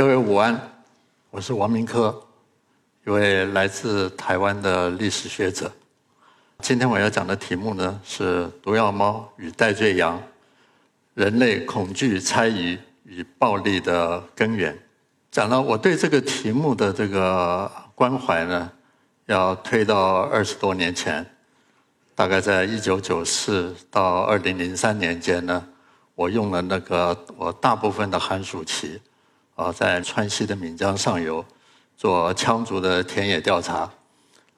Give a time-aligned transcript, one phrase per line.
[0.00, 0.58] 各位午安，
[1.30, 2.18] 我是王明科，
[3.04, 5.70] 一位来自台湾的历史学者。
[6.60, 10.18] 今天我要讲的题目呢是“毒药猫与戴罪羊：
[11.12, 14.74] 人类恐惧、猜疑与暴力的根源”。
[15.30, 18.72] 讲到我对这个题目的这个关怀呢，
[19.26, 21.30] 要推到二十多年前，
[22.14, 25.62] 大概在一九九四到二零零三年间呢，
[26.14, 28.98] 我用了那个我大部分的寒暑期。
[29.54, 31.44] 啊，在川西的岷江上游
[31.96, 33.90] 做羌族的田野调查，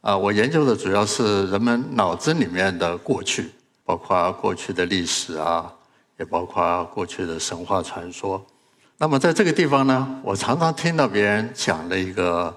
[0.00, 3.50] 啊，我研究的主要是人们脑子里面的过去，
[3.84, 5.72] 包括过去的历史啊，
[6.18, 8.44] 也包括过去的神话传说。
[8.98, 12.56] 那么在这个地方呢，我常常听到别人讲了一个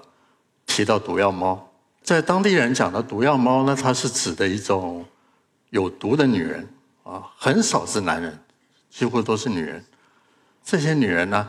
[0.66, 1.68] 提到毒药猫，
[2.04, 5.04] 在当地人讲的毒药猫呢，它是指的一种
[5.70, 6.68] 有毒的女人
[7.02, 8.38] 啊，很少是男人，
[8.88, 9.84] 几乎都是女人。
[10.64, 11.48] 这些女人呢？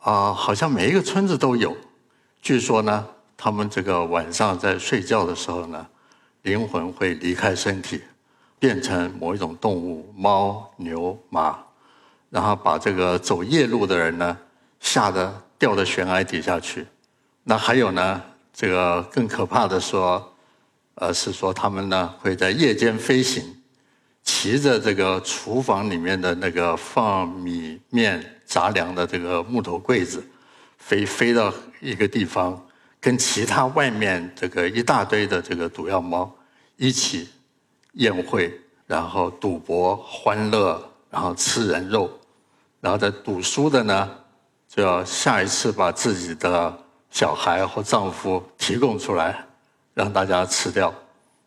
[0.00, 1.76] 啊，好像每一个村子都有。
[2.40, 3.04] 据说呢，
[3.36, 5.86] 他们这个晚上在睡觉的时候呢，
[6.42, 8.00] 灵魂会离开身体，
[8.58, 11.58] 变成某一种动物，猫、牛、马，
[12.30, 14.36] 然后把这个走夜路的人呢，
[14.78, 16.86] 吓得掉到悬崖底下去。
[17.42, 18.22] 那还有呢，
[18.52, 20.32] 这个更可怕的说，
[20.94, 23.42] 呃，是说他们呢会在夜间飞行，
[24.22, 28.35] 骑着这个厨房里面的那个放米面。
[28.46, 30.24] 杂粮的这个木头柜子，
[30.78, 32.66] 飞飞到一个地方，
[33.00, 36.32] 跟其他外面这个一大堆的这个毒药猫
[36.76, 37.28] 一起
[37.94, 40.80] 宴会，然后赌博欢乐，
[41.10, 42.10] 然后吃人肉，
[42.80, 44.10] 然后在赌输的呢，
[44.68, 46.78] 就要下一次把自己的
[47.10, 49.44] 小孩或丈夫提供出来，
[49.92, 50.94] 让大家吃掉。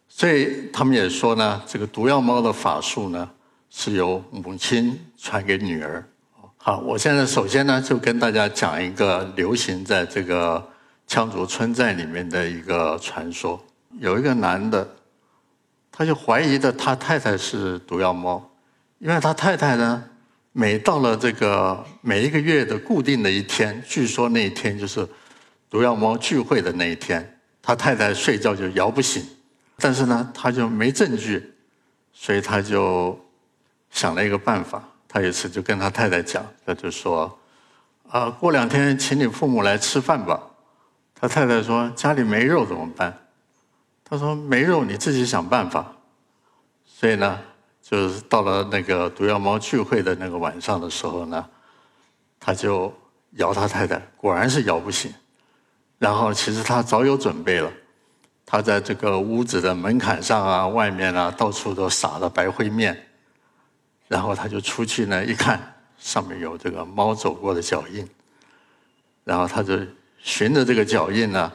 [0.08, 3.30] 所以他们也说呢，这个毒药猫的法术呢，
[3.70, 6.04] 是由母亲传给女儿。
[6.70, 10.64] 啊，我现在首先呢，就跟大家讲一个流行在这个
[11.08, 13.60] 羌族村寨里面的一个传说。
[13.98, 14.88] 有一个男的，
[15.92, 18.48] 他就怀疑的他太太是毒药猫，
[19.00, 20.04] 因为他太太呢，
[20.52, 25.08] 每到了这个每一个月的固定的一天，据说那一天就是
[25.72, 29.26] 毒药猫聚会的那一天，他太太睡觉就摇不醒，
[29.78, 31.52] 但是呢，他就没证据，
[32.14, 33.20] 所以他就
[33.90, 34.88] 想了一个办法。
[35.12, 37.40] 他有一次就跟他太太讲，他就说
[38.08, 40.40] ：“啊，过两天请你父母来吃饭吧。”
[41.20, 43.26] 他太太说：“家里没肉怎么办？”
[44.06, 45.92] 他说：“没肉你自己想办法。”
[46.86, 47.40] 所以呢，
[47.82, 51.44] 就是到了那个毒药猫聚会的那个晚上的时候呢，
[52.40, 52.94] 他就
[53.32, 55.12] 摇他太太，果然是摇不醒。
[55.98, 57.72] 然后其实他早有准备了，
[58.46, 63.09] 他在这个屋子的门槛上啊、外面啊，到处都撒了白灰面。
[64.10, 65.62] 然后他就出去呢，一看
[66.00, 68.06] 上面有这个猫走过的脚印，
[69.24, 69.80] 然后他就
[70.18, 71.50] 循着这个脚印呢，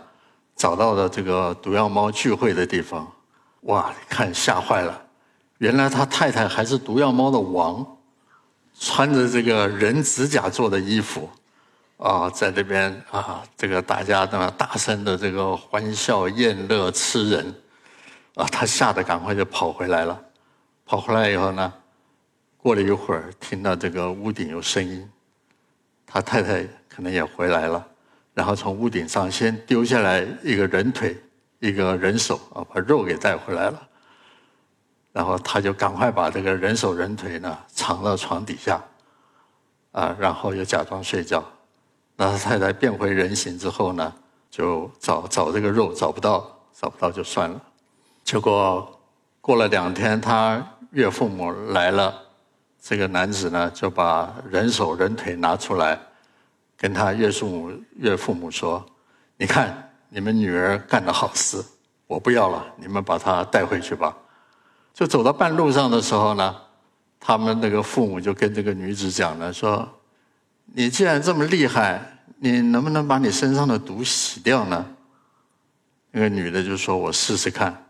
[0.54, 3.10] 找到了这个毒药猫聚会的地方。
[3.62, 5.03] 哇，看吓坏了！
[5.59, 7.84] 原来他太太还是毒药猫的王，
[8.78, 11.28] 穿着这个人指甲做的衣服，
[11.97, 17.54] 啊，在那边啊，这个大家呢大声的这个欢笑宴乐吃人，
[18.34, 20.20] 啊，他吓得赶快就跑回来了。
[20.87, 21.72] 跑回来以后呢？
[22.64, 25.06] 过了一会儿，听到这个屋顶有声音，
[26.06, 27.86] 他太太可能也回来了，
[28.32, 31.14] 然后从屋顶上先丢下来一个人腿，
[31.58, 33.88] 一个人手啊，把肉给带回来了。
[35.12, 38.82] 然后他就赶快把这个人手人腿呢藏到床底下，
[39.92, 41.44] 啊，然后又假装睡觉。
[42.16, 44.10] 那他太太变回人形之后呢，
[44.50, 47.60] 就找找这个肉找不到，找不到就算了。
[48.25, 48.98] 结果
[49.42, 52.22] 过了两天，他岳父母来了。
[52.86, 55.98] 这个男子呢，就把人手人腿拿出来，
[56.76, 58.84] 跟他岳父母岳父母说
[59.38, 61.64] ：“你看，你们女儿干的好事，
[62.06, 64.14] 我不要了，你们把她带回去吧。”
[64.92, 66.54] 就走到半路上的时候呢，
[67.19, 69.88] 他们那个父母就跟这个女子讲了，说
[70.75, 74.84] ：“你既然这么厉害，你能不能把你身上的毒洗掉呢？”
[76.12, 77.87] 那个女的就说：“我试试看。”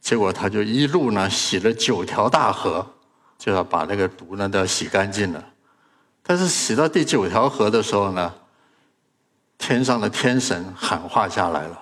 [0.00, 2.94] 结果她就一路呢洗了九条大河。
[3.38, 5.42] 就要把那个毒呢都要洗干净了，
[6.24, 8.34] 但是洗到第九条河的时候呢，
[9.56, 11.80] 天上的天神喊话下来了，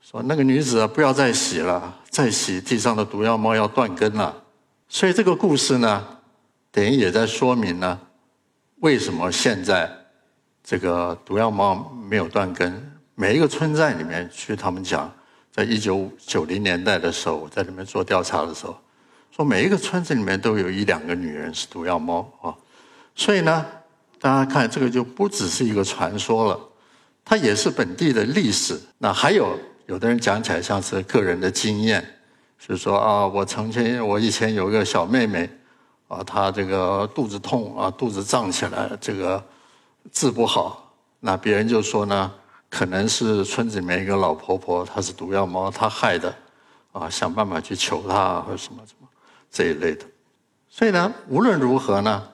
[0.00, 4.42] 说那个女子啊不要再洗了，再洗地上的毒药猫要断根了。
[4.88, 6.06] 所以这个故事呢，
[6.70, 7.98] 等于也在说明呢，
[8.76, 9.90] 为什么现在
[10.62, 12.92] 这个毒药猫没有断根。
[13.16, 15.12] 每一个村寨里面去，他们讲，
[15.50, 18.78] 在一九九零年代的时候，我在里面做调查的时候。
[19.34, 22.54] 说每一个村子里面都有一两个女人是毒药猫啊，
[23.16, 23.66] 所以呢，
[24.20, 26.60] 大家看这个就不只是一个传说了，
[27.24, 28.80] 它也是本地的历史。
[28.96, 32.06] 那还有有的人讲起来像是个人的经验，
[32.58, 35.50] 是说啊，我曾经我以前有一个小妹妹，
[36.06, 39.44] 啊，她这个肚子痛啊，肚子胀起来，这个
[40.12, 42.30] 治不好，那别人就说呢，
[42.70, 46.32] 可能是村子里面一个老婆婆，她是毒药猫，她害的，
[46.92, 49.08] 啊，想办法去求她或者什么什么
[49.54, 50.04] 这一类的。
[50.68, 52.28] 所以呢，无论如何呢，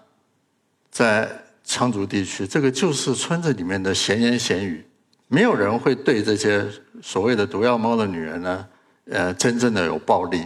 [0.90, 1.30] 在
[1.66, 4.82] 羌族地区，这个就是村子里面的闲言闲语，
[5.28, 6.66] 没有人会对这些
[7.02, 8.66] 所谓的毒药猫的女人呢，
[9.10, 10.44] 呃，真正的有暴力，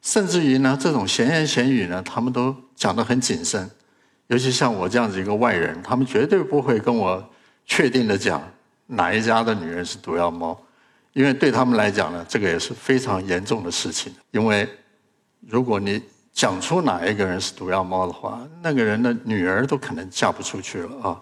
[0.00, 3.70] 甚至于呢，这种闲言闲语呢，他们都讲得很谨慎，
[4.28, 7.22] 尤其像我这样子一个外人，他们绝对不会跟我
[7.66, 8.42] 确定的讲
[8.86, 10.58] 哪一家的女人是毒药猫，
[11.12, 14.66] 因为对他们来讲呢，这个也是非常严重的事情，因为
[15.40, 16.02] 如果你
[16.32, 21.20] 讲出哪一个人是毒药猫的话，那个人的女儿都可能嫁不出去了啊！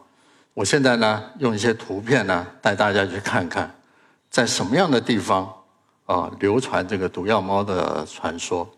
[0.53, 3.75] 我现在呢，用一些图片呢，带大家去看看，
[4.31, 5.53] 在什么样的地方
[6.07, 8.69] 啊流传这个毒药猫的传说。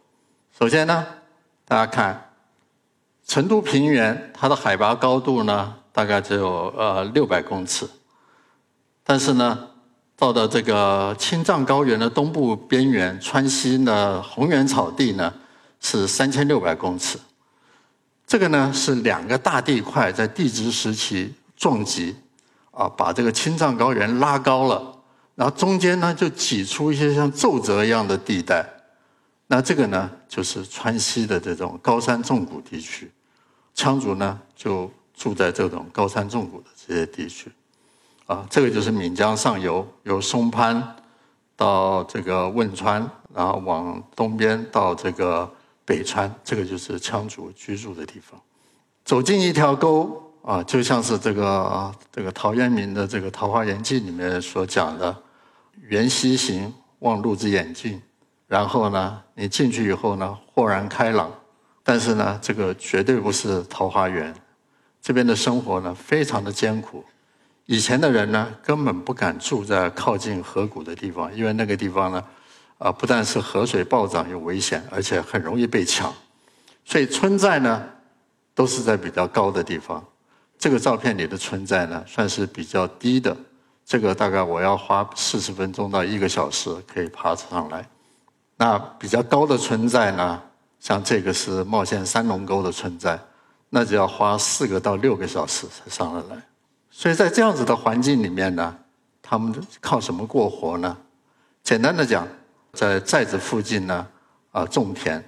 [0.58, 1.06] 首先呢，
[1.64, 2.30] 大家看
[3.26, 7.88] 成都平原，它的海拔高度呢，大概只有呃六百公尺，
[9.02, 9.68] 但是呢，
[10.18, 15.32] 到了这个青藏高原的东部边缘，川西的红原草地呢。
[15.80, 17.16] 是三千六百公尺，
[18.26, 22.16] 这个呢是两个大地块在地质时期撞击，
[22.72, 24.98] 啊，把这个青藏高原拉高了，
[25.36, 28.68] 然后中间呢就挤出一些像皱褶一样的地带，
[29.46, 33.08] 那这个呢就是川西的这种高山重谷地区，
[33.76, 37.52] 羌族呢就住在这种高山重谷的这些地区，
[38.28, 40.96] 啊，这个就是岷江上游，由松潘
[41.56, 43.04] 到这个汶川，
[43.34, 45.52] 然后往东边到这个。
[45.88, 48.38] 北川，这个就是羌族居住的地方。
[49.06, 55.16] 走进一条沟啊，就像是这个这个陶渊明的这个《桃花源记》里面所讲的
[55.88, 57.98] “缘溪行，忘路之眼镜”。
[58.46, 61.32] 然后呢，你进去以后呢，豁然开朗。
[61.82, 64.34] 但是呢，这个绝对不是桃花源，
[65.00, 67.02] 这边的生活呢，非常的艰苦。
[67.68, 72.24] 以前的人呢，根本不敢住在靠近河谷的地方，因为那个地方呢。
[72.78, 76.14] 啊，不但是河水暴涨有危险，而且很容易被抢，
[76.84, 77.84] 所以村寨呢
[78.54, 80.00] 都是在比较高的地方。
[80.56, 83.36] 这个照片里的村寨呢算是比较低的，
[83.84, 87.84] 这个大概我要花四十分钟到一个小时可以爬上来。
[88.56, 90.40] 那比较高的村寨呢，
[90.78, 93.18] 像这个是茂县三龙沟的村寨，
[93.70, 96.40] 那就要花四个到六个小时才上得来。
[96.98, 98.76] 所以在这样子的环境里面呢，
[99.22, 100.96] 他们靠什么过活呢？
[101.62, 102.26] 简单的讲。
[102.72, 104.04] 在寨子附近呢，
[104.50, 105.22] 啊，种田，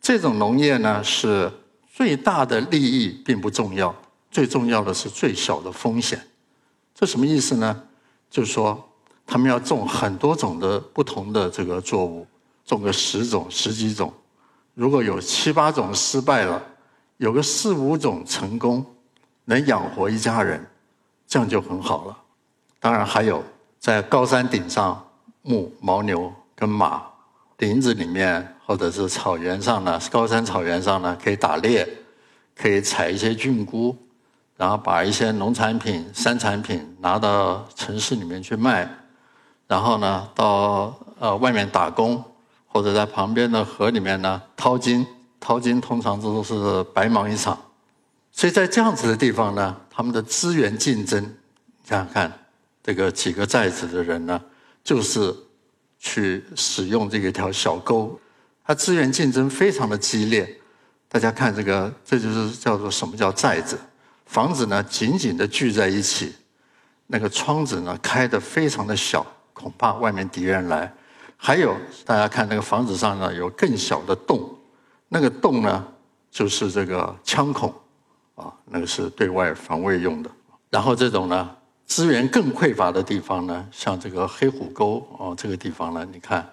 [0.00, 1.50] 这种农业呢是
[1.86, 3.94] 最大的利益并不重要，
[4.28, 6.20] 最重要的是最小的风险。
[6.92, 7.84] 这什么意思呢？
[8.28, 8.90] 就是说，
[9.24, 12.26] 他们要种很多种的不同的这个作物，
[12.66, 14.12] 种个十种、十几种，
[14.74, 16.60] 如果有七八种失败了，
[17.18, 18.84] 有个四五种成功，
[19.44, 20.64] 能养活一家人，
[21.34, 22.16] 这样就很好了。
[22.78, 23.42] 当然还有
[23.80, 25.04] 在高山顶上
[25.42, 26.32] 牧牦牛。
[26.56, 27.02] 跟马
[27.58, 31.84] 林子里面，或者是草原上呢，高山草原上呢，可以打猎，
[32.56, 33.96] 可以采一些菌菇，
[34.56, 38.88] 然后把一些农产品、山产品拿到城市里面去卖，
[39.66, 42.22] 然后呢，到呃外面打工，
[42.68, 45.04] 或者在旁边的河里面呢淘金，
[45.40, 47.58] 淘金通常这都是白忙一场。
[48.34, 51.22] 所以在这样子的地方呢，他们的资源竞争，
[51.88, 52.30] 想想看，
[52.82, 54.38] 这个几个寨子的人呢，
[54.84, 55.34] 就是。
[56.06, 58.20] 去使用这一条小沟，
[58.62, 60.60] 它资源竞争非常的激烈。
[61.08, 63.78] 大家看这个，这就是叫做什么叫寨子？
[64.26, 66.34] 房子呢紧紧的聚在一起，
[67.06, 70.92] 那个窗子呢开的非常的小，恐怕外面敌人来。
[71.38, 71.74] 还有
[72.04, 74.54] 大家看那个房子上呢有更小的洞，
[75.08, 75.88] 那个洞呢
[76.30, 77.74] 就是这个枪孔，
[78.34, 80.30] 啊，那个是对外防卫用的。
[80.70, 81.56] 然后这种呢。
[81.86, 86.44] 资源更匮乏的地方呢，像这个黑虎沟哦，这个地方呢，你看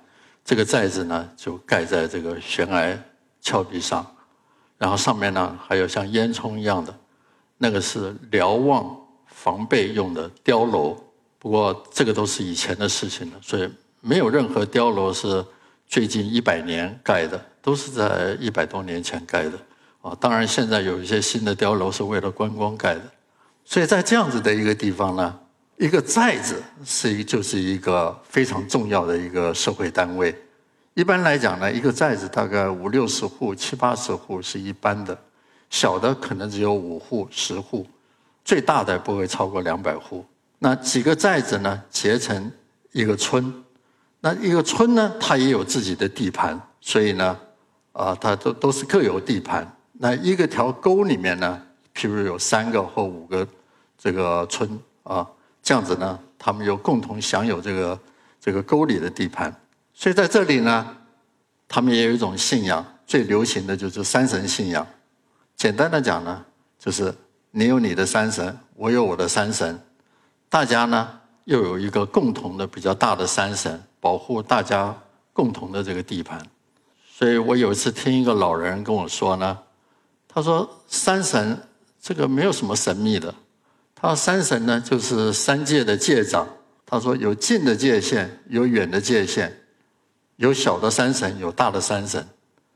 [0.43, 2.99] 这个寨子呢，就盖在这个悬崖
[3.39, 4.05] 峭壁上，
[4.77, 6.93] 然后上面呢还有像烟囱一样的，
[7.57, 8.93] 那个是瞭望
[9.25, 11.01] 防备用的碉楼。
[11.39, 13.71] 不过这个都是以前的事情了，所以
[14.01, 15.43] 没有任何碉楼是
[15.87, 19.57] 最近一百年盖的，都是在一百多年前盖的
[20.01, 20.15] 啊。
[20.19, 23.01] 当然，现在有一些新的碉楼是为了观光盖的。
[23.63, 25.39] 所以在这样子的一个地方呢，
[25.77, 30.35] 一个寨子是一就是一个非常重要的一个社会单位。
[30.93, 35.17] 一般来讲呢，一个寨子大概五六十户、七八十户是一般的，
[35.69, 37.87] 小的可能只有五户、十户，
[38.43, 40.25] 最大的不会超过两百户。
[40.59, 42.51] 那几个寨子呢，结成
[42.91, 43.53] 一个村。
[44.19, 47.39] 那一个村呢，它也有自己的地盘，所以呢，
[47.93, 49.65] 啊，它都都是各有地盘。
[50.03, 51.61] 那一个条沟里面呢，
[51.93, 53.47] 譬如有三个或五个
[53.95, 54.67] 这个村
[55.03, 55.27] 啊，
[55.61, 57.99] 这样子呢，他们又共同享有这个
[58.39, 59.55] 这个沟里的地盘。
[59.93, 60.97] 所以在这里呢，
[61.67, 64.85] 他们也有一种信仰，最流行的就是山神信仰。
[65.55, 66.43] 简单的讲呢，
[66.79, 67.13] 就是
[67.51, 69.79] 你有你的山神，我有我的山神，
[70.49, 71.07] 大家呢
[71.43, 73.79] 又有一个共同的比较大的山神。
[73.99, 74.97] 保护大家
[75.31, 76.41] 共同的这个地盘，
[77.07, 79.55] 所以我有一次听一个老人跟我说呢，
[80.33, 81.57] 他说山神
[82.01, 83.33] 这个没有什么神秘的，
[83.93, 86.47] 他说山神呢就是三界的界长，
[86.85, 89.51] 他说有近的界限，有远的界限，
[90.37, 92.25] 有小的山神，有大的山神。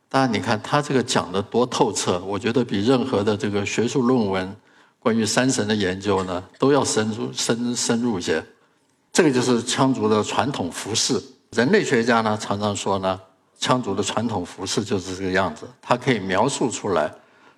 [0.10, 4.56] 当然你看他这个讲的多透彻，我觉得比任何的这个学术论文
[5.00, 8.44] 关于山神的研究呢都要深入深深入一些。
[9.12, 11.22] 这个就是羌族的传统服饰。
[11.52, 13.20] 人类学家呢常常说呢，
[13.60, 15.66] 羌族的传统服饰就是这个样子。
[15.82, 17.10] 他可以描述出来，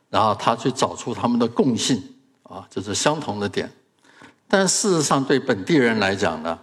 [0.10, 2.02] 然后他去找出他们的共性
[2.44, 3.72] 啊，就是相同的点。
[4.48, 6.58] 但事实上，对本地人来讲呢，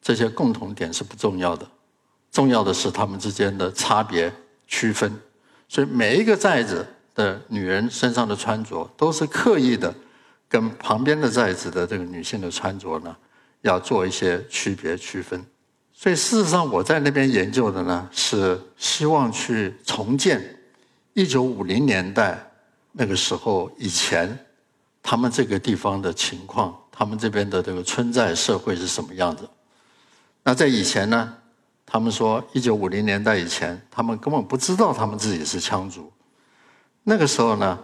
[0.00, 1.66] 这些共同点是不重要的，
[2.30, 4.32] 重要的是他们之间的差别
[4.66, 5.12] 区分。
[5.68, 9.94] 所以每一个寨子的女人身上的穿着都是刻意的，
[10.48, 13.16] 跟旁边的寨子的这个女性的穿着呢。
[13.64, 15.40] 要做一些区别区分，
[15.92, 20.58] 所以事实上我在那边研究的呢，是希望去重建
[21.12, 22.44] 一九五零年代
[22.92, 24.38] 那个时候以前
[25.02, 29.48] 他们这个地方的情况，他们这边的这个村寨社会是什么样子。
[30.42, 31.34] 那在以前呢，
[31.86, 36.12] 他们说一九五零年代以前，他们根本不知道他们自己是羌族。
[37.02, 37.78] 那个时候呢，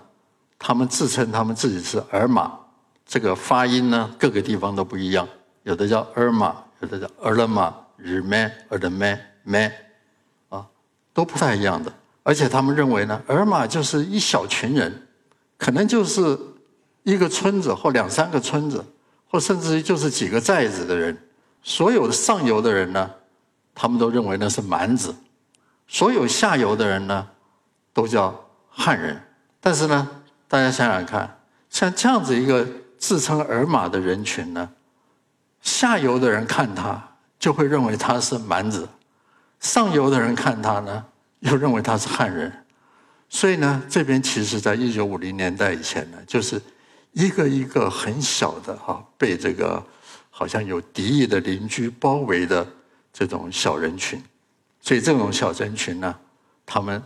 [0.58, 2.52] 他们自称他们自己是尔玛，
[3.06, 5.26] 这个发音呢各个地方都不一样。
[5.64, 9.72] 有的叫尔玛，有的叫尔勒玛、日麦、尔的麦、麦，
[10.48, 10.66] 啊，
[11.12, 11.92] 都不太一样的。
[12.28, 15.08] 而且他们认为呢，尔玛就是一小群人，
[15.56, 16.38] 可能就是
[17.02, 18.84] 一个村子或两三个村子，
[19.30, 21.16] 或甚至于就是几个寨子的人。
[21.62, 23.10] 所有的上游的人呢，
[23.74, 25.10] 他们都认为那是蛮子；
[25.86, 27.26] 所有下游的人呢，
[27.94, 29.18] 都叫汉人。
[29.58, 30.06] 但是呢，
[30.46, 32.68] 大家想想看，像这样子一个
[32.98, 34.68] 自称尔玛的人群呢？
[35.62, 38.82] 下游的人看他，就会认为他是蛮子；
[39.60, 41.06] 上游的人看他呢，
[41.40, 42.52] 又认为他是汉人。
[43.28, 46.60] 所以呢，这边其实在一九五零年代以前呢，就是
[47.12, 49.82] 一个一个很小的哈，被这个
[50.30, 52.66] 好像有敌意的邻居包围的
[53.12, 54.22] 这种小人群。
[54.80, 56.14] 所以这种小人群呢，
[56.64, 57.02] 他们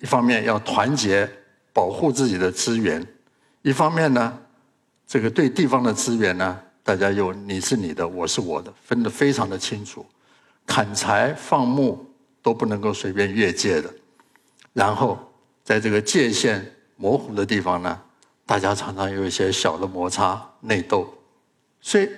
[0.00, 1.30] 一方面要团结
[1.72, 3.06] 保护自己的资源，
[3.62, 4.36] 一方面呢，
[5.06, 6.60] 这个对地方的资源呢。
[6.86, 10.04] 大家又你是你的，我是我的，分得非常的清楚，
[10.66, 12.04] 砍柴放牧
[12.44, 13.92] 都不能够随便越界的。
[14.72, 15.18] 然后
[15.64, 18.00] 在这个界限模糊的地方呢，
[18.46, 21.12] 大家常常有一些小的摩擦内斗，
[21.80, 22.08] 所以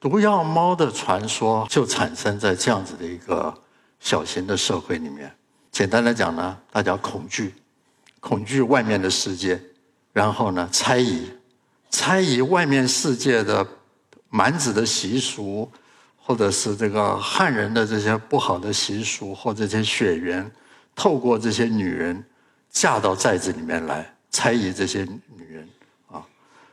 [0.00, 3.52] 毒药猫的传说就产生在这样子的一个
[4.00, 5.32] 小型的社会里面。
[5.70, 7.54] 简单来讲呢，大家恐惧，
[8.18, 9.60] 恐惧外面的世界，
[10.12, 11.28] 然后呢猜疑，
[11.90, 13.64] 猜疑外面世界的。
[14.30, 15.70] 蛮子的习俗，
[16.26, 20.50] 或者是这个汉人的这些不好的习俗，或这些血缘，
[20.96, 22.24] 透过这些女人
[22.70, 25.02] 嫁到寨子里面来，猜疑这些
[25.36, 25.68] 女人
[26.10, 26.24] 啊。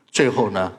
[0.09, 0.71] 最后呢，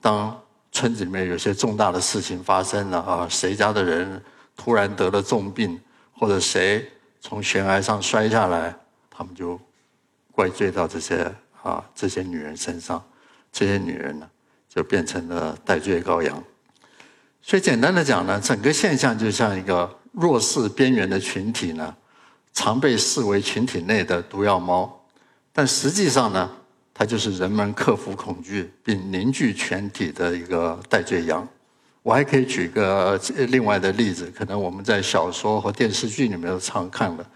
[0.00, 4.22] 当村子里面有些重大的事情发生了啊，谁家的人
[4.56, 5.80] 突然得了重病，
[6.12, 6.88] 或者谁
[7.20, 8.72] 从悬崖上摔下来，
[9.10, 9.60] 他们就
[10.30, 13.04] 怪罪到这些啊这些女人身上。
[13.50, 14.30] 这些女人呢？
[14.68, 16.40] 就变成了戴罪羔羊，
[17.42, 21.94] 所以简单的讲呢，整个现象就像一个弱势边缘的群体呢，
[22.52, 25.00] 常被视为群体内的毒药猫，
[25.52, 26.50] 但实际上呢，
[26.92, 31.46] 它就是人们克服恐惧并凝聚全体的一个戴罪羊。
[32.02, 37.26] 我还可以举个另外的例子，可能我们在小说和电视剧里面都常看的，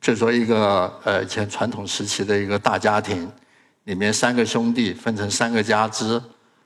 [0.00, 3.30] 就说一个呃以前传统时期的一个大家庭，
[3.84, 6.20] 里面三个兄弟分成三个家支。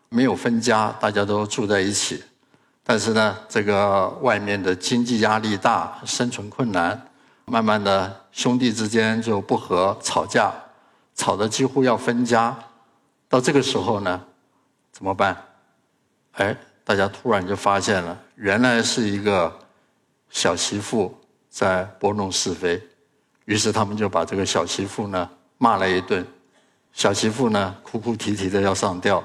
[0.09, 2.23] 没有分家，大家都住在一起。
[2.85, 7.01] 但是呢，这个外面的经济压力大，生存困难，
[7.45, 10.53] 慢慢的兄弟之间就不和，吵架，
[11.15, 12.57] 吵得几乎要分家。
[13.29, 14.21] 到这个时候呢，
[14.91, 15.37] 怎么办？
[16.33, 19.53] 哎，大家突然就发现了，原来是一个
[20.31, 21.15] 小媳妇
[21.49, 22.83] 在拨弄是非。
[23.45, 26.27] 于是他们就把这个小媳妇呢骂了一顿。
[26.93, 29.23] 小媳妇呢哭哭啼啼的要上吊。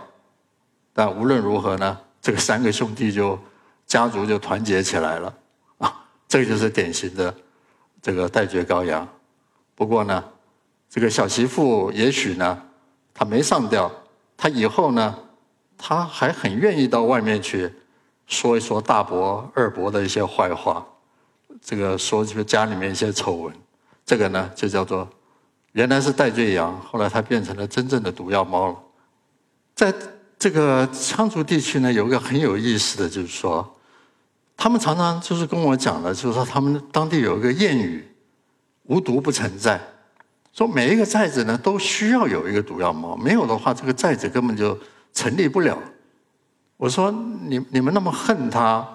[0.93, 1.97] 但无论如何呢，
[2.27, 3.39] 这个三个兄弟就
[3.85, 5.33] 家族就团结起来了
[5.77, 7.33] 啊，这个就是典型的
[8.01, 9.07] 这个戴罪羔羊。
[9.73, 10.21] 不过呢，
[10.89, 12.61] 这个小媳妇也许呢，
[13.13, 13.89] 她没上吊，
[14.35, 15.17] 她以后呢，
[15.77, 17.73] 她还很愿意到外面去
[18.25, 20.85] 说一说大伯、二伯的一些坏话，
[21.61, 23.55] 这个说这个家里面一些丑闻，
[24.05, 25.07] 这个呢就叫做
[25.71, 28.75] 原来是戴罪羊，后来它变成了真正的毒药猫了，
[29.73, 29.93] 在。
[30.39, 33.75] 这个羌族地区呢，有一个很有意思的就是说，
[34.55, 38.07] 他们常常就是跟我讲的，就是说他们当地有一个谚语
[38.85, 39.81] ：“无毒不成寨。”
[40.53, 44.77] 说每一个寨子呢，都需要有一个毒药猫，没有的话，这个寨子根本就
[45.13, 45.77] 成立不了。
[46.77, 47.11] 我说
[47.47, 48.87] ：“你你们那么恨他，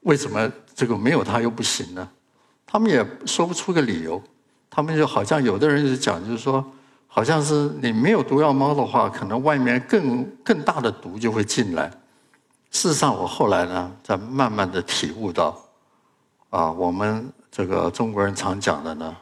[0.00, 2.08] 为什么这个没有他又不行呢？”
[2.66, 4.20] 他们也说不出个理由。
[4.68, 6.64] 他们就好像有的人就讲，就是说。
[7.12, 11.90] 好像是你没有毒药猫的话，可能外面更更大的毒就会进来。
[12.70, 15.60] 事实上，我后来呢，在慢慢的体悟到，
[16.50, 19.16] 啊，我们这个中国人常讲的呢，“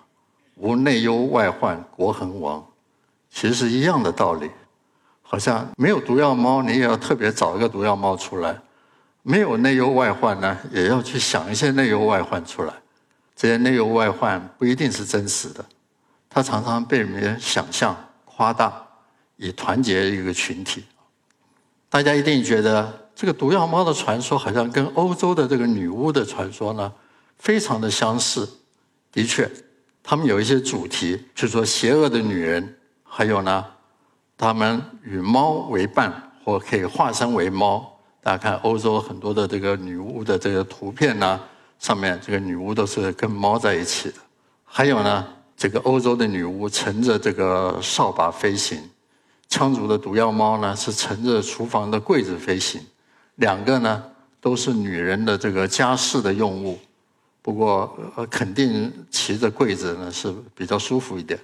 [0.56, 2.62] 无内忧外患，国恒亡”，
[3.32, 4.50] 其实一样的道理。
[5.22, 8.52] 好像没有毒药猫，你也要特别找一个毒药猫出来；
[9.22, 12.72] 没有内忧外患呢，也要去想一些内忧外患出来。
[13.34, 15.64] 这些内忧外患不一定是真实的。
[16.38, 18.72] 它常常被人想象夸大，
[19.38, 20.84] 以团结一个群体。
[21.88, 26.92] 大家一定觉得这个毒药猫的传说好像跟欧洲的这个女巫的传说呢，
[27.38, 28.48] 非常的相似。
[29.10, 29.50] 的确，
[30.00, 33.64] 他们有一些主题，就说邪恶的女人，还有呢，
[34.36, 37.98] 他们与猫为伴，或可以化身为猫。
[38.22, 41.40] 大家看欧洲很多的这个女巫的这个图片呢，
[41.80, 44.18] 上面这个女巫都是跟猫在一起的。
[44.64, 45.26] 还有呢。
[45.58, 48.80] 这个欧洲的女巫乘着这个扫把飞行，
[49.50, 52.80] 羌族的毒药猫呢是乘着厨房的柜子飞行，
[53.34, 54.04] 两个呢
[54.40, 56.78] 都是女人的这个家事的用物，
[57.42, 61.36] 不过呃肯定骑着柜子呢是比较舒服一点。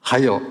[0.00, 0.42] 还有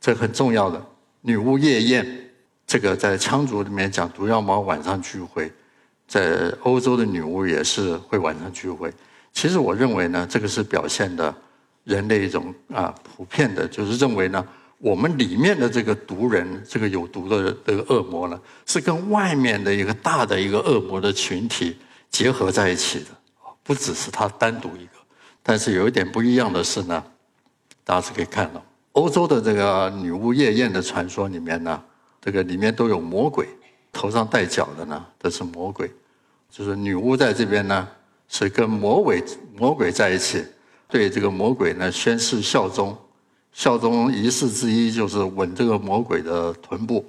[0.00, 0.84] 这很重要的
[1.20, 2.30] 女巫夜宴，
[2.66, 5.52] 这个在羌族里面讲毒药猫晚上聚会，
[6.08, 8.92] 在欧洲的女巫也是会晚上聚会。
[9.32, 11.34] 其实我认为呢，这个是表现的
[11.84, 14.46] 人的一种啊普遍的，就是认为呢，
[14.78, 21.78] 我们里面的这个毒人，这个有毒的这个恶魔呢，是跟外面的一个大的一个恶魔的群体
[22.10, 23.06] 结合在一起的，
[23.62, 24.92] 不只是他单独一个。
[25.42, 27.02] 但是有一点不一样的是呢，
[27.82, 28.62] 大家是可以看到，
[28.92, 31.82] 欧洲的这个女巫夜宴的传说里面呢，
[32.20, 33.48] 这个里面都有魔鬼，
[33.90, 35.90] 头上带角的呢都是魔鬼，
[36.50, 37.88] 就是女巫在这边呢。
[38.32, 39.22] 是跟魔鬼
[39.56, 40.42] 魔鬼在一起，
[40.88, 42.96] 对这个魔鬼呢宣誓效忠，
[43.52, 47.04] 效忠仪式之一就是吻这个魔鬼的臀部，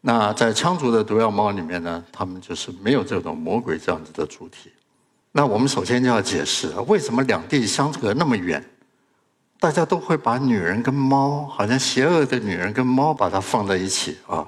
[0.00, 4.68] 那在羌族的毒药猫里面呢，他们就是没有这种魔鬼这样子的主题。
[5.30, 8.62] 那我们首先就要解释，为什么两地相隔那么远，
[9.60, 14.44] 大家都会把女人跟猫，好像邪恶的女人跟猫把它放在一起啊？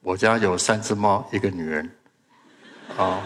[0.00, 1.90] 我家有三只猫，一个女人，
[2.96, 3.20] 啊。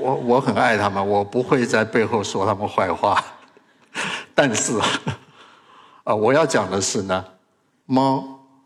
[0.00, 3.22] 我我很爱他们，我不会在背后说他们坏话。
[4.34, 4.78] 但是，
[6.04, 7.24] 啊，我要讲的是呢，
[7.86, 8.22] 猫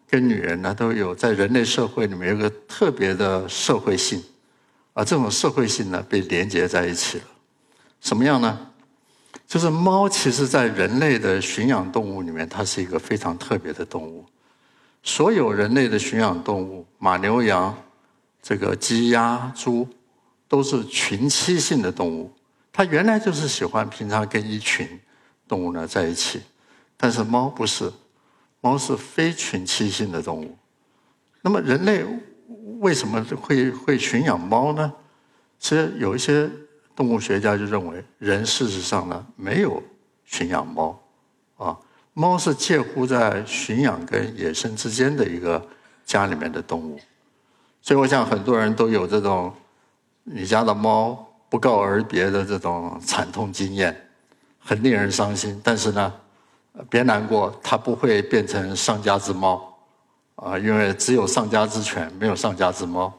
[0.08, 4.22] 跟女人呢都有在人类社会里面有个特别的社会性，
[4.94, 7.24] 啊，这种社会性呢被连接在一起了。
[8.00, 8.58] 什么样呢？
[9.46, 14.24] 就是猫其实在人类的驯养动物里面，它是一个非常特别的动物。
[15.02, 17.74] 所有人类的驯养动物，马、牛、羊，
[18.42, 19.86] 这个鸡、鸭、猪。
[20.48, 22.32] 都是群栖性的动物，
[22.72, 24.88] 它原来就是喜欢平常跟一群
[25.46, 26.40] 动物呢在一起，
[26.96, 27.92] 但是猫不是，
[28.62, 30.56] 猫是非群栖性的动物。
[31.42, 32.02] 那么人类
[32.80, 34.90] 为什么会会驯养猫呢？
[35.58, 36.50] 其实有一些
[36.96, 39.82] 动物学家就认为，人事实上呢没有
[40.24, 40.98] 驯养猫，
[41.58, 41.76] 啊，
[42.14, 45.62] 猫是介乎在驯养跟野生之间的一个
[46.06, 46.98] 家里面的动物，
[47.82, 49.52] 所以我想很多人都有这种。
[50.30, 54.08] 你家的猫不告而别的这种惨痛经验，
[54.58, 55.60] 很令人伤心。
[55.64, 56.12] 但是呢，
[56.90, 59.74] 别难过，它不会变成丧家之猫，
[60.36, 63.12] 啊，因为只有丧家之犬，没有丧家之猫，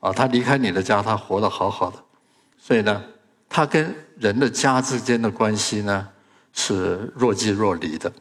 [0.00, 1.96] 啊，它离开你的家，它活得好好的。
[2.58, 3.02] 所以呢，
[3.48, 6.08] 它跟人的家之间的关系呢，
[6.52, 8.12] 是若即若离的。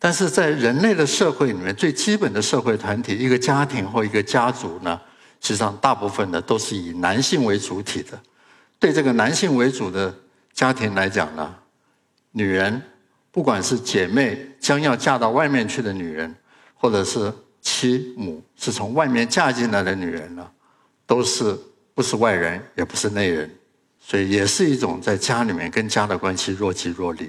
[0.00, 5.00] 但是在人类的社会里面，最基本的社会团体，一个家庭或一个家族呢？
[5.40, 8.20] 实际上，大部分的都是以男性为主体的。
[8.78, 10.14] 对这个男性为主的
[10.52, 11.54] 家庭来讲呢，
[12.32, 12.80] 女人，
[13.30, 16.34] 不管是姐妹将要嫁到外面去的女人，
[16.74, 20.48] 或者是妻母是从外面嫁进来的女人呢，
[21.06, 21.58] 都是
[21.94, 23.50] 不是外人，也不是内人，
[23.98, 27.28] 所以也是一种在家里面跟家的关系若即若离。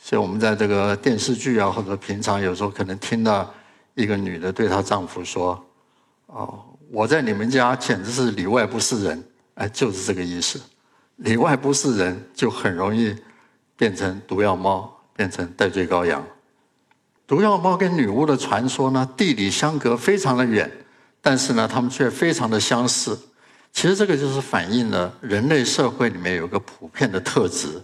[0.00, 3.52] 所以我们在这个电视剧啊，或者平常有时候可能听到
[3.94, 5.64] 一个女的对她丈夫说
[6.26, 6.62] ：“哦，
[6.94, 9.22] 我在你们家简直是里外不是人。”
[9.54, 10.60] 哎，就是这个意思。
[11.16, 13.14] 里外不是人，就很容易
[13.76, 16.24] 变成毒药猫，变成戴罪羔羊。
[17.26, 20.70] 毒药猫跟女巫的传说呢，地理相隔非常的远，
[21.20, 23.16] 但是呢，他们却非常的相似。
[23.72, 27.80] 其实这个就是反映了人类社会里面有个普遍的特质，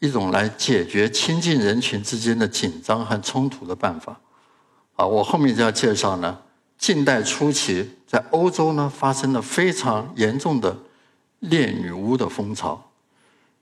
[0.00, 4.20] 一种来解决亲近人群之间的紧张和冲突的办法。
[4.96, 6.36] 啊，我后面就要介绍呢，
[6.76, 10.76] 近代初期在欧洲呢发生了非常严重的
[11.38, 12.90] 猎女巫的风潮。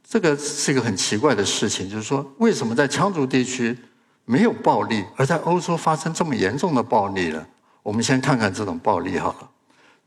[0.03, 3.79] 这个是一个很奇怪的事情，就是说，为什么在羌族地区？
[4.25, 7.47] 没有暴力，而在欧洲发生这么严重的暴力呢。
[7.85, 9.49] 我们先看看这种暴力好了。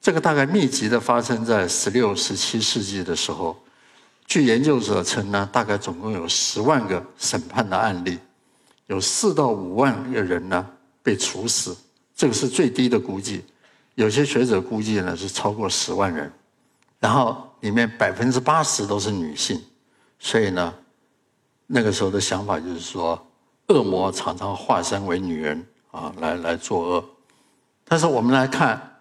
[0.02, 3.58] 这个大概密集的发生在十六、十七世纪的时候。
[4.26, 8.20] 据研究者称呢，大概总共有十万个审判的案例，
[8.88, 10.66] 有四到五万个人呢
[11.02, 11.76] 被处死，
[12.14, 13.46] 这个是最低的估计。
[13.96, 16.32] 有些学者估计呢是超过十万人，
[17.00, 19.62] 然后里面百分之八十都是女性，
[20.20, 20.74] 所以呢，
[21.68, 23.28] 那个时候的想法就是说。
[23.68, 27.06] 恶魔常常化身为女人啊，来来作恶。
[27.86, 29.00] 但是我们来看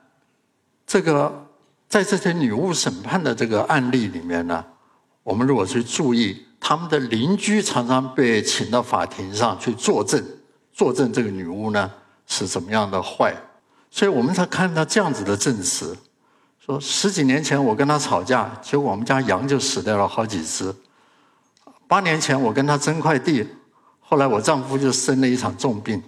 [0.86, 1.48] 这个，
[1.88, 4.64] 在这些女巫审判的这个案例里面呢，
[5.24, 10.24] 我们如果去注意，他们的邻居常常被请到法庭上去作证，
[10.72, 11.90] 作证这个女巫呢
[12.28, 13.34] 是怎么样的坏。
[13.94, 15.94] 所以我们才看到这样子的证词，
[16.58, 20.74] 说十几年前我跟他吵架，结果我们家羊就死掉了好几只。
[21.86, 23.46] 八年前我跟他争块地。
[24.00, 26.02] 后来我丈夫就生了一场重病，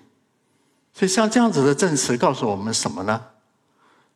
[0.92, 3.18] 所以像这样子的证词告诉我们什么呢？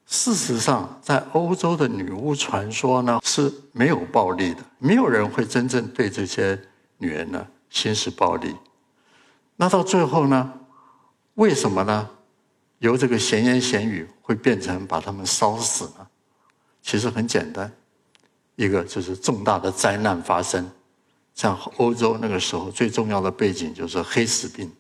[0.07, 6.61] 事实上，在欧洲的女巫传说呢是没有暴力的，没有人会真正对这些
[6.98, 8.54] 女人呢行使暴力。
[9.57, 10.52] 那到最后呢，
[11.35, 12.11] 为什么呢？
[12.78, 16.06] 由这个闲言闲语会变成把他们烧死呢？
[16.82, 17.70] 其实很简单，
[18.56, 20.70] 一个就是重大的灾难发生。
[21.34, 24.72] 像欧洲那个时候最重要的背景就是黑死病，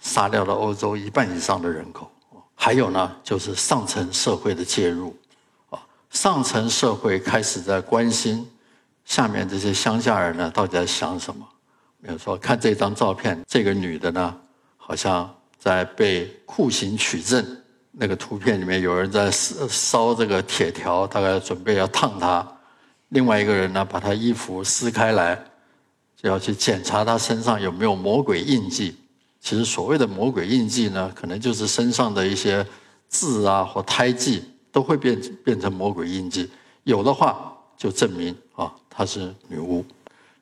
[0.00, 2.10] 杀掉了欧洲一半以上的人口。
[2.54, 5.16] 还有呢，就是上层社会的介入，
[5.70, 5.78] 啊，
[6.10, 8.48] 上层社会开始在关心
[9.04, 11.46] 下面这些乡下人呢到底在想什么。
[12.00, 14.36] 比如说，看这张照片，这个女的呢，
[14.76, 15.32] 好像
[15.64, 17.42] 在被酷刑取证。
[17.92, 22.46] 那个图片里面有人在烧烧这个铁条，大概准备要烫他。
[23.08, 25.42] 另外一个人呢，把他衣服撕开来。
[26.16, 28.96] 就要去检查他身上有没有魔鬼印记。
[29.40, 32.66] 其实所谓的魔鬼印记呢，可能就是身上的一些
[33.08, 36.50] 痣啊或胎记都会变变成魔鬼印记。
[36.82, 39.82] 有的话就证明啊她是女巫。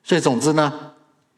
[0.03, 0.73] 所以总之呢，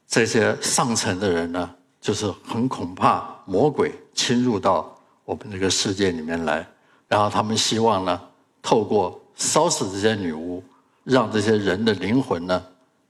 [0.08, 1.70] 这些上层的人呢，
[2.00, 6.68] 就是很恐怕魔鬼侵入到我们这个世界里面来，
[7.08, 8.22] 然后他们希望呢，
[8.62, 10.64] 透过烧死这些女巫，
[11.04, 12.64] 让这些人的灵魂呢。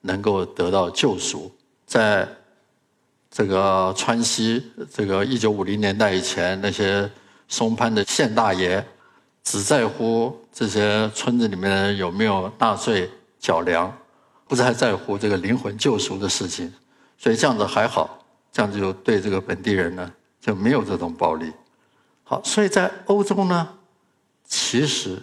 [0.07, 1.51] 能够得到救赎，
[1.87, 2.29] 在
[3.31, 7.09] 这个川西，这个一九五零年代以前，那些
[7.47, 8.85] 松潘的县大爷
[9.43, 13.91] 只在乎这些村子里面有没有纳税缴粮，
[14.47, 16.71] 不太在乎这个灵魂救赎的事情，
[17.17, 20.11] 所以这样子还好，这样子就对这个本地人呢
[20.45, 21.51] 就没有这种暴力。
[22.23, 23.67] 好，所以在欧洲呢，
[24.45, 25.19] 其实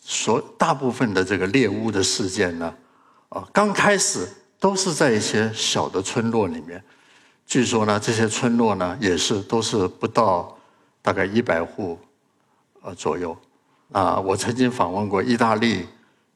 [0.00, 2.74] 所大部分的这个猎巫的事件呢。
[3.28, 4.26] 啊，刚开始
[4.58, 6.82] 都是在一些小的村落里面。
[7.44, 10.56] 据说呢，这些村落呢也是都是不到
[11.02, 11.98] 大概一百户
[12.80, 13.36] 呃左右。
[13.92, 15.86] 啊，我曾经访问过意大利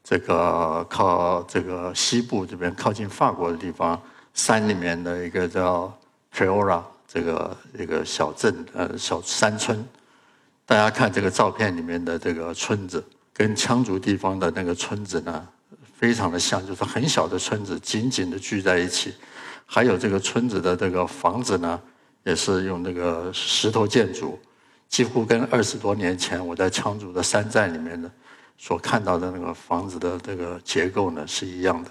[0.05, 3.99] 这个靠这个西部这边靠近法国的地方
[4.35, 5.91] 山里面的一个叫
[6.31, 9.85] t r o r a 这个一个小镇呃小山村。
[10.65, 15.47] 大家看这个照片里面的这个村子，跟羌族地方的那个村子呢。
[15.95, 19.15] 非常的像，就是很小的村子，紧紧的聚在一起。
[19.65, 21.81] 还有这个村子的这个房子呢，
[22.25, 24.37] 也是用那个石头建筑，
[24.89, 28.11] 几乎跟二十多年前我在羌族的山寨里面的
[28.59, 31.91] 所看到的那个房子的这个结构呢是一样的。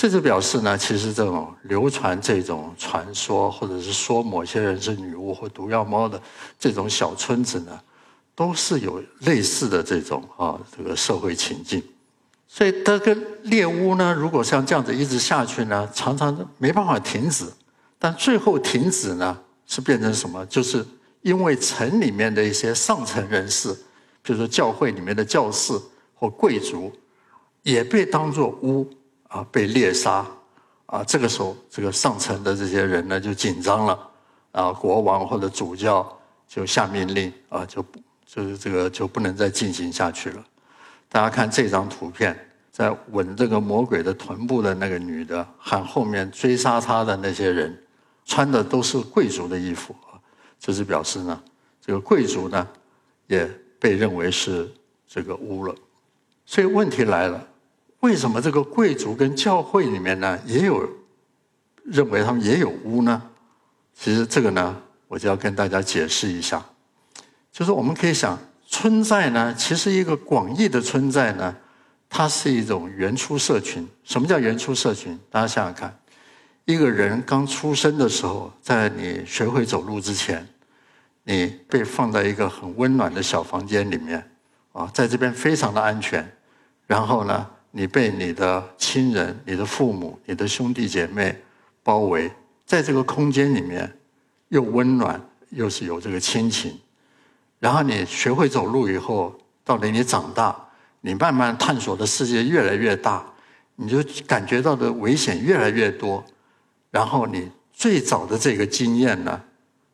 [0.00, 6.18] 这就表示呢，其实这种流传这种传说，或者是说某些人是女巫或毒药猫的
[6.58, 7.78] 这种小村子呢，
[8.34, 11.82] 都是有类似的这种啊这个社会情境。
[12.48, 17.44] 所以这个猎巫呢，如果像这样子一直下去呢，常常没办法停止。
[17.98, 20.46] 但最后停止呢，是变成什么？
[20.46, 20.82] 就是
[21.20, 23.70] 因为城里面的一些上层人士，
[24.22, 25.78] 比如说教会里面的教士
[26.14, 26.90] 或贵族，
[27.64, 28.88] 也被当作巫
[29.30, 30.26] 啊，被猎杀
[30.86, 31.02] 啊。
[31.02, 34.10] 这个时候，这个上层的这些人呢就紧张了
[34.52, 36.06] 啊，国王或者主教
[36.46, 37.84] 就下命令啊，就
[38.26, 40.44] 就是这个就不能再进行下去了。
[41.08, 42.38] 大家看这张图片，
[42.70, 47.76] 在吻这个魔鬼的臀部的那个女的，和后面追杀她的那些人，
[48.24, 49.94] 穿的都是贵族的衣服。
[50.58, 51.42] 这是表示呢，
[51.80, 52.68] 这个贵族呢
[53.26, 54.70] 也被认为是
[55.08, 55.74] 这个污了，
[56.44, 57.48] 所以问题来了，
[58.00, 60.88] 为什么这个贵族跟教会里面呢也有
[61.84, 63.22] 认为他们也有污呢？
[63.94, 64.76] 其实这个呢，
[65.08, 66.64] 我就要跟大家解释一下，
[67.52, 71.54] 就是我们可以想，村寨呢，其实一个广义的村寨呢，
[72.08, 73.86] 它是一种原初社群。
[74.04, 75.18] 什么叫原初社群？
[75.28, 75.94] 大家想想看。
[76.64, 80.46] 一个人刚出生的时候，在你学会走路之前，
[81.24, 84.30] 你被放在一个很温暖的小房间里面，
[84.72, 86.30] 啊，在这边非常的安全。
[86.86, 91.36] 然后呢，你被你的亲人、你的父母、你的兄弟姐妹
[91.82, 92.30] 包围，
[92.66, 93.90] 在这个空间里面，
[94.48, 96.78] 又温暖又是有这个亲情。
[97.58, 100.56] 然后你学会走路以后，到了你长大，
[101.02, 103.24] 你慢慢探索的世界越来越大，
[103.76, 106.24] 你就感觉到的危险越来越多。
[106.90, 109.40] 然后你最早的这个经验呢，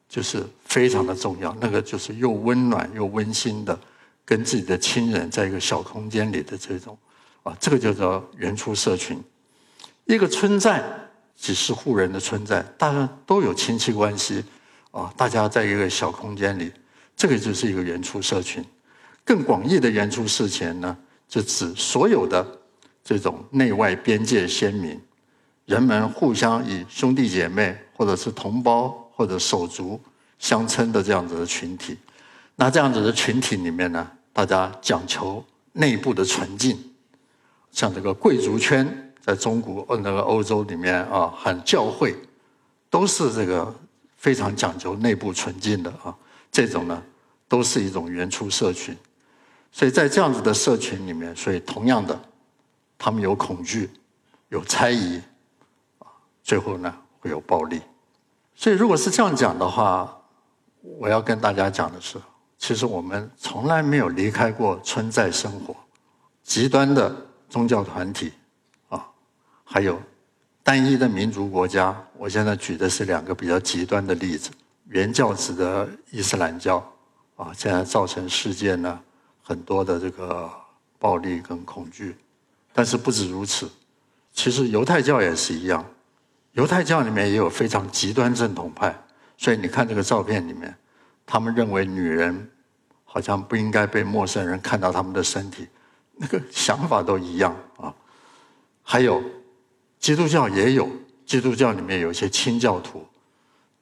[0.08, 1.54] 就是非常的重要。
[1.60, 3.78] 那个就是又温暖又温馨的，
[4.24, 6.96] 跟自己的亲人在一个小空间里的这种，
[7.46, 9.22] 啊，这个叫做原初社群。
[10.04, 10.82] 一个村寨，
[11.36, 14.42] 几十户人的村寨，大家都有亲戚关系，
[14.90, 16.72] 啊，大家在一个小空间里，
[17.16, 18.64] 这个就是一个原初社群。
[19.24, 20.96] 更广义的原初社群呢，
[21.28, 22.44] 就指所有的
[23.04, 25.00] 这种内外边界鲜明。
[25.66, 30.00] 人们互相以兄弟姐妹，或者是同胞，或者手足
[30.40, 31.96] 相称的这样子的群体，
[32.56, 36.78] 那这样子的群体里面呢，大家讲求内部的纯净，
[37.76, 42.16] 像这个贵族圈，在中国呃那个欧洲里面啊，很教会，
[42.88, 43.70] 都是这个
[44.16, 46.16] 非常讲究内部纯净的啊，
[46.50, 47.02] 这种呢，
[47.46, 48.96] 都是一种原初社群，
[49.70, 52.18] 所以在这样子的社群里面，所以同样的，
[52.96, 53.90] 他们有恐惧，
[54.48, 55.20] 有猜疑。
[56.42, 57.82] 最后呢，会有暴力。
[58.54, 60.18] 所以，如果是这样讲的话，
[60.80, 62.16] 我要跟大家讲的是，
[62.56, 65.76] 其实我们从来没有离开过村寨生活。
[66.42, 68.32] 极端的宗教团体
[68.88, 69.06] 啊，
[69.64, 70.00] 还有
[70.62, 71.96] 单一的民族国家。
[72.16, 74.50] 我现在举的是两个比较极端的例子：
[74.88, 76.78] 原教旨的伊斯兰教
[77.36, 79.00] 啊，现在造成世界呢
[79.42, 80.50] 很多的这个
[80.98, 82.16] 暴力跟恐惧。
[82.72, 83.70] 但是不止如此，
[84.32, 85.84] 其实犹太教也是一样。
[86.52, 88.94] 犹太教里面也有非常极端正统派，
[89.36, 90.74] 所以你看这个照片里面，
[91.24, 92.50] 他们认为女人
[93.04, 95.68] 好像不应该被陌生人看到他们的身体，
[96.16, 97.94] 那个想法都一样啊。
[98.82, 99.22] 还有
[99.98, 100.88] 基督教也有，
[101.24, 103.06] 基督教里面有一些清教徒，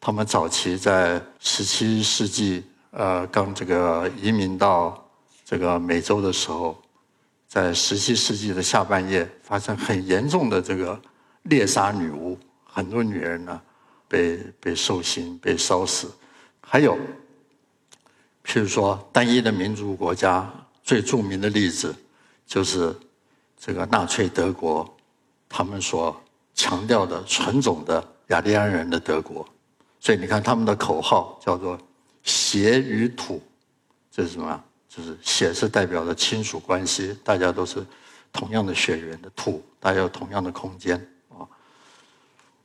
[0.01, 5.09] 他们早期在十七世纪呃刚这个移民到
[5.45, 6.81] 这个美洲的时候，
[7.47, 11.01] 在十七世纪的下半叶发生很严重的这个
[11.43, 12.39] 猎杀女巫。
[12.67, 13.61] 很多女人呢，
[14.09, 16.11] 被被受刑、被烧死，
[16.61, 16.99] 还有，
[18.45, 21.95] 譬如说单一的民族国家最著名的例子，
[22.47, 22.95] 就是
[23.59, 24.89] 这个纳粹德国，
[25.49, 26.15] 他们所
[26.55, 29.47] 强调的纯种的雅利安人的德国，
[30.01, 31.79] 所以你看他们的口号叫做
[32.23, 33.43] “血与土”，
[34.11, 34.63] 这是什么？
[34.89, 37.85] 就是血是代表的亲属关系，大家都是
[38.33, 40.97] 同样的血缘的土，大家有同样的空间
[41.31, 41.43] 啊。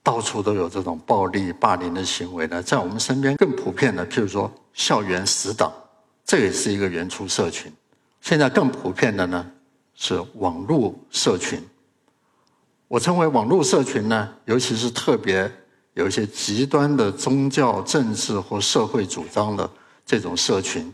[0.04, 5.74] 到处都有这种暴力霸凌的行为呢，在我们身边更普遍的，譬如说校园死党，
[6.24, 7.72] 这也是一个原初社群。
[8.22, 9.52] 现在更普遍的呢
[10.02, 11.62] 是网络社群。
[12.88, 15.52] 我称为网络社群呢，尤其是特别
[15.94, 19.70] 有一些极端的宗教、政治或社会主张的
[20.06, 20.92] 这种社群，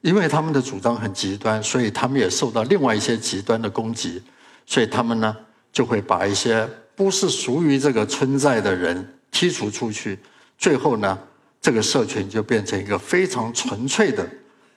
[0.00, 4.22] 因为他们的主张很极端，所以他们也受到另外一些极端的攻击，
[4.64, 5.36] 所以他们呢
[5.70, 6.66] 就会把一些。
[6.96, 10.18] 不是属于这个村寨的人剔除出去，
[10.56, 11.18] 最后呢，
[11.60, 14.26] 这个社群就变成一个非常纯粹的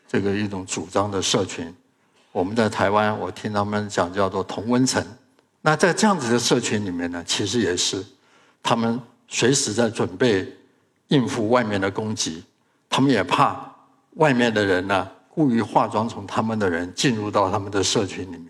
[0.06, 1.74] 这个一种主张的社群。
[2.32, 5.06] 我们在台湾，我听他们讲叫做同温层。
[5.62, 8.06] 那在这样子的社群里面呢，其实也是
[8.64, 10.52] 他们随时在准备
[11.10, 12.44] 应付外面的攻击，
[12.90, 13.74] 他们也怕
[14.16, 18.48] 外面的人呢故意化妆成他们的人进入到他们的社群里面，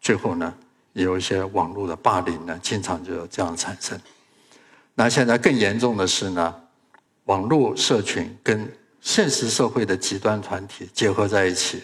[0.00, 0.52] 最后呢。
[0.94, 3.98] 有一些网络的霸凌呢，经常就这样产生。
[4.94, 6.54] 那现在更严重的是呢，
[7.24, 11.82] 网络社群跟现实社会的极端团体结合在一起。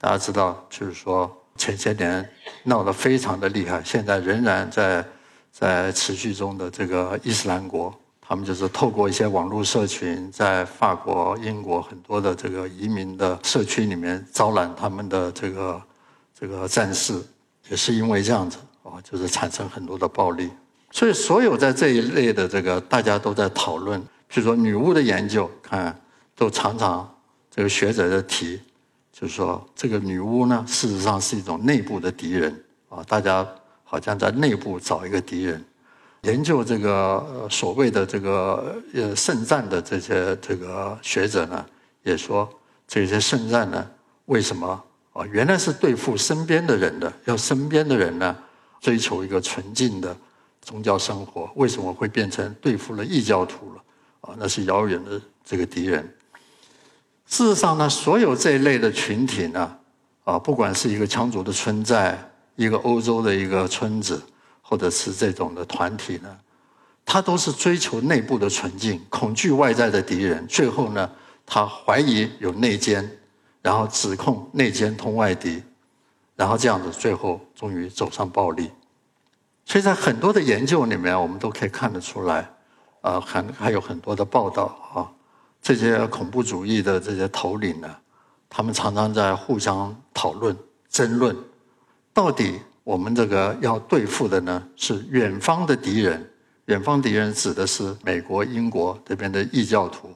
[0.00, 2.28] 大家知道，就是说前些年
[2.62, 5.04] 闹得非常的厉害，现在仍然在
[5.50, 15.82] 在持续中的这个伊斯兰国，他们就是透过一些网络社群，在法国、英国很多的这个移民的社区里面招揽他们的这个
[16.38, 17.20] 这个战士，
[17.68, 20.48] 也是因为这样子啊，就是产生很多的暴力。
[20.92, 26.00] 所以，所有在这一类的这个大家都在讨论，比如说女巫的研究，看
[26.36, 27.12] 都常常
[27.50, 28.60] 这个学者在提。
[29.20, 33.02] 就是说，这个女巫呢，事实上是一种内部的敌人啊。
[33.08, 33.44] 大家
[33.82, 35.64] 好像在内部找一个敌人。
[36.20, 41.66] 研究这个所谓的这个呃圣战的这些这个学者呢，
[42.04, 42.48] 也说
[42.86, 43.84] 这些圣战呢，
[44.26, 44.80] 为什么
[45.12, 45.26] 啊？
[45.32, 48.36] 原来是对付身边的人的，要身边的人呢
[48.80, 50.16] 追求一个纯净的
[50.62, 53.82] 宗教生活，为什么会变成对付了异教徒了？
[54.20, 56.08] 啊，那是遥远的这个敌人。
[57.28, 59.76] 事实上呢，所有这一类的群体呢，
[60.24, 62.18] 啊，不管是一个羌族的村寨，
[62.56, 64.20] 一个欧洲的一个村子，
[64.62, 66.38] 或者是这种的团体呢，
[67.04, 71.08] 他都是追求内部的纯净，恐惧外在的敌人，最后呢，
[71.44, 73.08] 他怀疑有内奸，
[73.60, 75.62] 然后指控内奸通外敌，
[76.34, 78.70] 然后这样子，最后终于走上暴力。
[79.66, 82.50] 所以在很多的研究里面，我们都可以看得出来，
[83.02, 84.64] 啊，还还有很多的报道
[84.94, 85.12] 啊。
[85.60, 87.94] 这些恐怖主义的这些头领呢，
[88.48, 90.56] 他们常常在互相讨论、
[90.88, 91.36] 争论，
[92.14, 96.26] 到底我们这个要对付的呢是远方的敌人，
[96.66, 100.08] 远方敌人指的是美国、英国这边的异教徒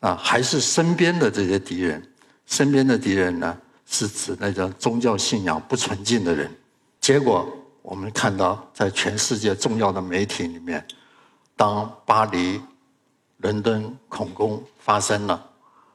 [0.00, 2.00] 啊，啊，还是身边的这些敌人？
[2.46, 6.48] 身边的敌人呢，是指那种宗教信仰不纯净的人。
[7.00, 7.48] 结果
[7.80, 10.86] 我们看到，在全世界重要的媒体里面，
[11.56, 12.60] 当巴黎。
[13.42, 15.44] 伦敦恐攻发生了，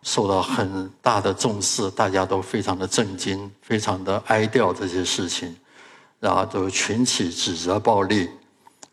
[0.04, 5.56] 受到很大的重视，大家都非常的震惊，非常的哀悼这些事情，
[6.20, 8.30] 然后都群起指责暴力，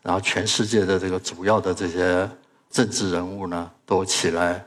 [0.01, 2.29] 然后全世界的这个主要的这些
[2.71, 4.65] 政治人物呢，都起来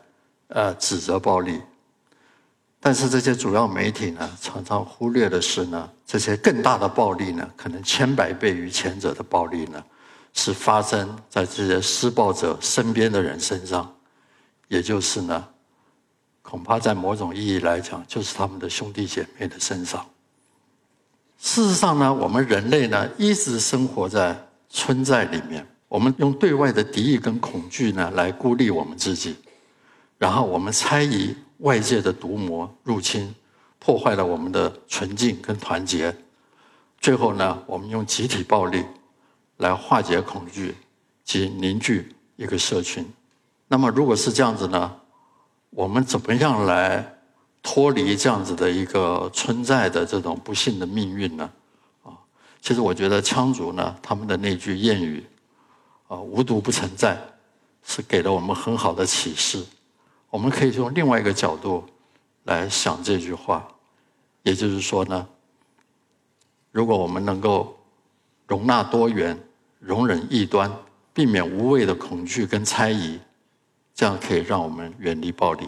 [0.48, 1.60] 呃指责暴力，
[2.80, 9.82] 但是这些主要媒体呢，常常忽略的是呢，这些更大的暴力呢，可能千百倍于前者的暴力呢。
[10.40, 13.92] 是发生在这些施暴者身边的人身上，
[14.68, 15.48] 也就是呢，
[16.42, 20.06] 恐怕在某种意义来讲，就是他们的兄弟姐妹的身上。
[21.38, 29.34] 事实上呢，我们人类呢一直生活在村寨里面，我们用对外的敌意跟恐惧呢来孤立我们自己，
[30.18, 33.34] 然后我们猜疑外界的毒魔入侵，
[33.80, 36.16] 破坏了我们的纯净跟团结，
[37.00, 38.84] 最后呢，我们用集体暴力。
[39.58, 40.74] 来化解恐惧
[41.22, 43.06] 及凝聚一个社群。
[43.68, 45.00] 那么，如果是这样子呢？
[45.70, 47.18] 我们怎么样来
[47.62, 51.50] 脱离这样子的一个存在的这种不幸的命运呢？
[52.02, 52.16] 啊，
[52.62, 55.22] 其实我觉得羌族呢，他们的那句谚语
[56.08, 57.20] “啊，无毒不存在”，
[57.84, 59.62] 是给了我们很好的启示。
[60.30, 61.84] 我们可以从另外一个角度
[62.44, 63.68] 来想这句话，
[64.44, 65.28] 也就是说呢，
[66.72, 67.76] 如果我们能够
[68.46, 69.38] 容纳多元。
[69.78, 70.70] 容忍异端，
[71.12, 73.18] 避免无谓的恐惧跟猜疑，
[73.94, 75.66] 这样可以让我们远离暴力。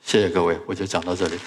[0.00, 1.38] 谢谢各位，我就讲到这里。